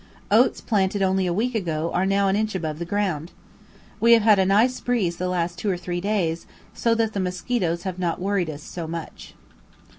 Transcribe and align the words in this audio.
Oats 0.31 0.61
planted 0.61 1.03
only 1.03 1.27
a 1.27 1.31
week 1.31 1.53
ago 1.53 1.91
are 1.93 2.07
now 2.07 2.27
an 2.27 2.35
inch 2.35 2.55
above 2.55 2.83
ground. 2.87 3.31
We 3.99 4.13
have 4.13 4.23
had 4.23 4.39
a 4.39 4.47
nice 4.47 4.79
breeze 4.79 5.17
the 5.17 5.27
last 5.29 5.59
two 5.59 5.69
or 5.69 5.77
three 5.77 6.01
days, 6.01 6.47
so 6.73 6.95
that 6.95 7.13
the 7.13 7.19
mosquitoes 7.19 7.83
have 7.83 7.99
not 7.99 8.19
worried 8.19 8.49
us 8.49 8.63
so 8.63 8.87
much. 8.87 9.35